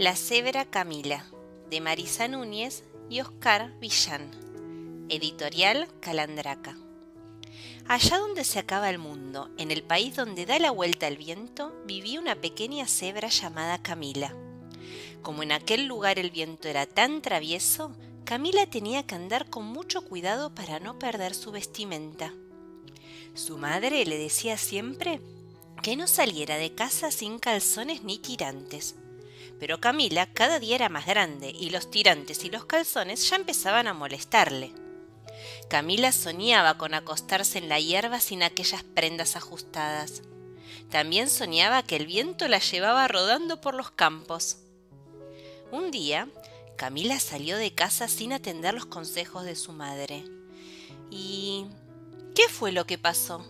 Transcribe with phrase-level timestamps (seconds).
[0.00, 1.26] La cebra Camila,
[1.68, 4.30] de Marisa Núñez y Oscar Villán.
[5.10, 6.78] Editorial Calandraca.
[7.86, 11.74] Allá donde se acaba el mundo, en el país donde da la vuelta el viento,
[11.84, 14.34] vivía una pequeña cebra llamada Camila.
[15.20, 17.92] Como en aquel lugar el viento era tan travieso,
[18.24, 22.32] Camila tenía que andar con mucho cuidado para no perder su vestimenta.
[23.34, 25.20] Su madre le decía siempre
[25.82, 28.94] que no saliera de casa sin calzones ni tirantes.
[29.60, 33.86] Pero Camila cada día era más grande y los tirantes y los calzones ya empezaban
[33.86, 34.72] a molestarle.
[35.68, 40.22] Camila soñaba con acostarse en la hierba sin aquellas prendas ajustadas.
[40.90, 44.58] También soñaba que el viento la llevaba rodando por los campos.
[45.70, 46.28] Un día,
[46.76, 50.24] Camila salió de casa sin atender los consejos de su madre.
[51.10, 51.66] ¿Y
[52.34, 53.44] qué fue lo que pasó?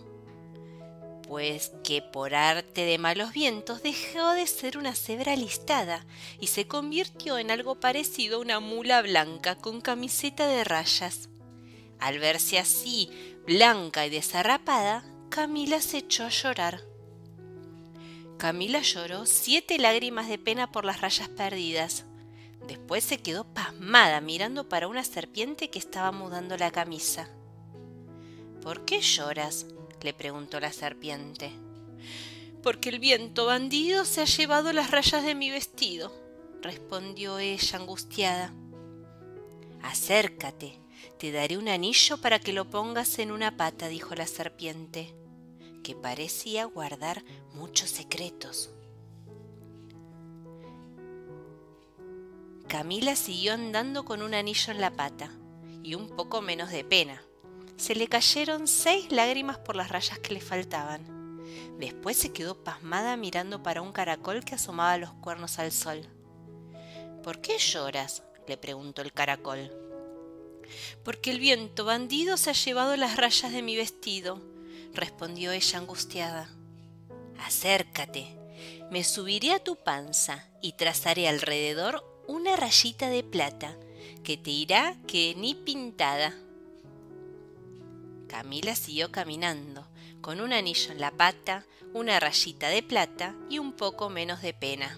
[1.31, 6.05] Pues que por arte de malos vientos dejó de ser una cebra listada
[6.41, 11.29] y se convirtió en algo parecido a una mula blanca con camiseta de rayas.
[12.01, 13.09] Al verse así,
[13.47, 16.81] blanca y desarrapada, Camila se echó a llorar.
[18.37, 22.03] Camila lloró siete lágrimas de pena por las rayas perdidas.
[22.67, 27.29] Después se quedó pasmada mirando para una serpiente que estaba mudando la camisa.
[28.61, 29.65] ¿Por qué lloras?
[30.01, 31.51] Le preguntó la serpiente.
[32.63, 36.13] Porque el viento bandido se ha llevado las rayas de mi vestido,
[36.61, 38.53] respondió ella angustiada.
[39.81, 40.79] Acércate,
[41.17, 45.13] te daré un anillo para que lo pongas en una pata, dijo la serpiente,
[45.83, 47.23] que parecía guardar
[47.53, 48.71] muchos secretos.
[52.67, 55.29] Camila siguió andando con un anillo en la pata
[55.83, 57.21] y un poco menos de pena.
[57.81, 61.01] Se le cayeron seis lágrimas por las rayas que le faltaban.
[61.79, 66.07] Después se quedó pasmada mirando para un caracol que asomaba los cuernos al sol.
[67.23, 68.21] ¿Por qué lloras?
[68.47, 69.71] le preguntó el caracol
[71.03, 74.41] porque el viento bandido se ha llevado las rayas de mi vestido,
[74.93, 76.49] respondió ella angustiada.
[77.39, 78.37] Acércate,
[78.91, 83.75] me subiré a tu panza y trazaré alrededor una rayita de plata,
[84.23, 86.35] que te irá que ni pintada.
[88.31, 89.85] Camila siguió caminando,
[90.21, 94.53] con un anillo en la pata, una rayita de plata y un poco menos de
[94.53, 94.97] pena.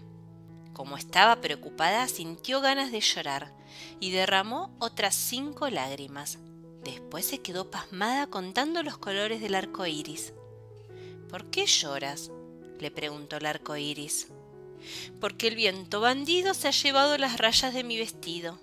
[0.71, 3.51] Como estaba preocupada, sintió ganas de llorar
[3.99, 6.38] y derramó otras cinco lágrimas.
[6.83, 10.31] Después se quedó pasmada contando los colores del arco iris.
[11.27, 12.29] ¿Por qué lloras?
[12.79, 14.27] le preguntó el arco iris.
[15.19, 18.59] Porque el viento bandido se ha llevado las rayas de mi vestido,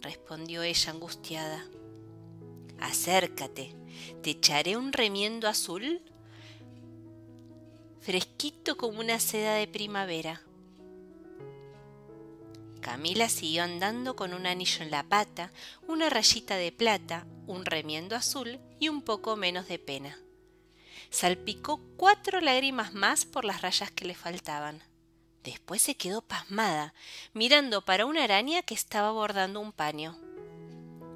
[0.00, 1.62] respondió ella angustiada.
[2.80, 3.74] Acércate,
[4.22, 6.02] te echaré un remiendo azul
[8.00, 10.42] fresquito como una seda de primavera.
[12.82, 15.50] Camila siguió andando con un anillo en la pata,
[15.88, 20.18] una rayita de plata, un remiendo azul y un poco menos de pena.
[21.08, 24.82] Salpicó cuatro lágrimas más por las rayas que le faltaban.
[25.42, 26.92] Después se quedó pasmada,
[27.32, 30.18] mirando para una araña que estaba bordando un paño.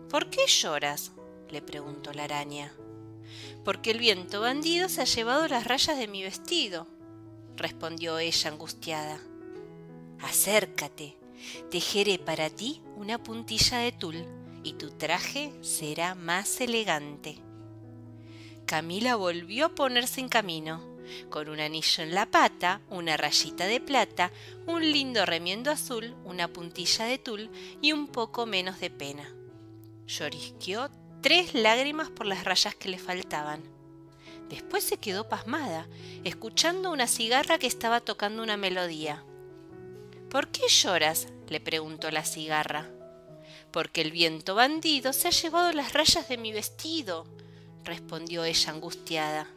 [0.09, 1.13] ¿Por qué lloras?
[1.51, 2.73] Le preguntó la araña.
[3.65, 6.87] Porque el viento bandido se ha llevado las rayas de mi vestido,
[7.57, 9.21] respondió ella angustiada.
[10.21, 11.19] Acércate,
[11.71, 14.25] Tejeré para ti una puntilla de tul
[14.63, 17.39] y tu traje será más elegante.
[18.67, 20.83] Camila volvió a ponerse en camino,
[21.31, 24.31] con un anillo en la pata, una rayita de plata,
[24.67, 27.51] un lindo remiendo azul, una puntilla de tul
[27.81, 29.33] y un poco menos de pena.
[30.07, 30.91] Llorisqueó
[31.21, 33.63] tres lágrimas por las rayas que le faltaban.
[34.49, 35.87] Después se quedó pasmada,
[36.25, 39.25] escuchando una cigarra que estaba tocando una melodía.
[40.31, 41.29] ¿Por qué lloras?
[41.49, 42.91] le preguntó la cigarra.
[43.71, 47.27] Porque el viento bandido se ha llevado las rayas de mi vestido,
[47.85, 49.49] respondió ella angustiada.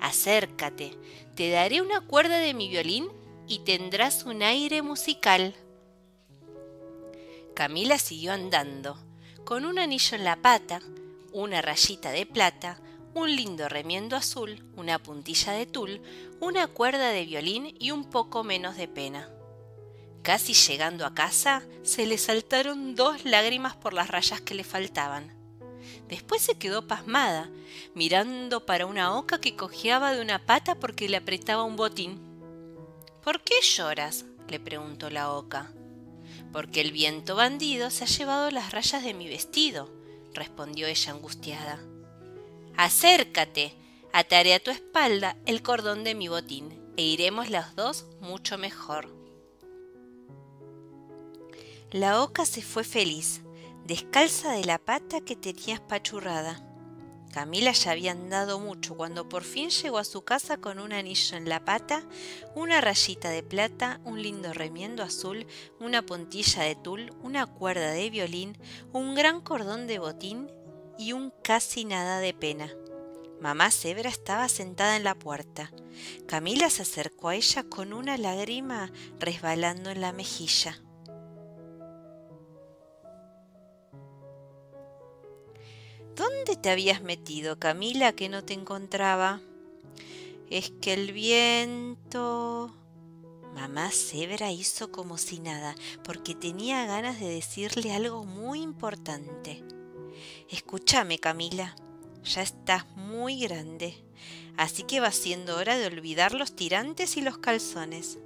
[0.00, 0.96] Acércate,
[1.34, 3.08] te daré una cuerda de mi violín
[3.46, 5.54] y tendrás un aire musical.
[7.54, 8.98] Camila siguió andando,
[9.44, 10.80] con un anillo en la pata,
[11.32, 12.80] una rayita de plata,
[13.12, 16.00] un lindo remiendo azul, una puntilla de tul,
[16.40, 19.28] una cuerda de violín y un poco menos de pena.
[20.22, 25.36] casi llegando a casa, se le saltaron dos lágrimas por las rayas que le faltaban.
[26.08, 27.50] Después se quedó pasmada,
[27.94, 32.18] mirando para una oca que cojeaba de una pata porque le apretaba un botín.
[33.22, 34.24] ¿Por qué lloras?
[34.48, 35.74] le preguntó la oca.
[36.54, 39.90] Porque el viento bandido se ha llevado las rayas de mi vestido,
[40.34, 41.80] respondió ella angustiada.
[42.76, 43.74] Acércate,
[44.12, 49.08] ataré a tu espalda el cordón de mi botín, e iremos las dos mucho mejor.
[51.90, 53.40] La oca se fue feliz,
[53.84, 56.64] descalza de la pata que tenía espachurrada.
[57.34, 61.36] Camila ya había andado mucho cuando por fin llegó a su casa con un anillo
[61.36, 62.04] en la pata,
[62.54, 65.44] una rayita de plata, un lindo remiendo azul,
[65.80, 68.56] una puntilla de tul, una cuerda de violín,
[68.92, 70.48] un gran cordón de botín
[70.96, 72.72] y un casi nada de pena.
[73.40, 75.72] Mamá Zebra estaba sentada en la puerta.
[76.28, 80.83] Camila se acercó a ella con una lágrima resbalando en la mejilla.
[86.16, 89.40] ¿Dónde te habías metido, Camila, que no te encontraba?
[90.48, 92.72] Es que el viento...
[93.54, 99.64] Mamá Zebra hizo como si nada, porque tenía ganas de decirle algo muy importante.
[100.50, 101.76] Escúchame, Camila,
[102.24, 103.94] ya estás muy grande,
[104.56, 108.18] así que va siendo hora de olvidar los tirantes y los calzones.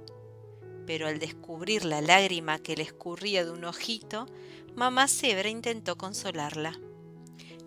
[0.85, 4.27] Pero al descubrir la lágrima que le escurría de un ojito,
[4.75, 6.79] mamá Zebra intentó consolarla.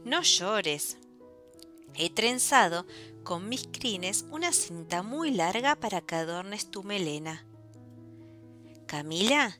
[0.04, 0.96] No llores.
[1.94, 2.86] He trenzado
[3.22, 7.46] con mis crines una cinta muy larga para que adornes tu melena.
[8.86, 9.58] Camila,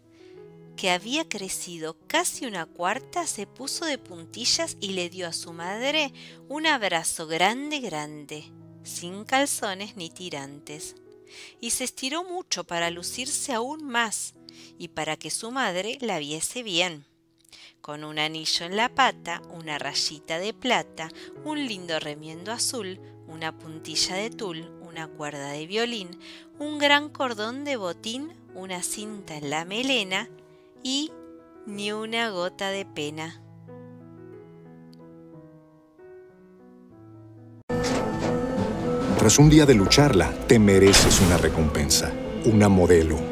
[0.77, 5.53] que había crecido casi una cuarta, se puso de puntillas y le dio a su
[5.53, 6.13] madre
[6.49, 8.45] un abrazo grande, grande,
[8.83, 10.97] sin calzones ni tirantes.
[11.61, 14.35] Y se estiró mucho para lucirse aún más
[14.77, 17.12] y para que su madre la viese bien
[17.83, 21.11] con un anillo en la pata, una rayita de plata,
[21.45, 26.09] un lindo remiendo azul, una puntilla de tul, una cuerda de violín,
[26.61, 30.29] un gran cordón de botín, una cinta en la melena
[30.83, 31.11] y
[31.67, 33.43] ni una gota de pena.
[39.19, 42.13] Tras un día de lucharla, te mereces una recompensa,
[42.45, 43.32] una modelo,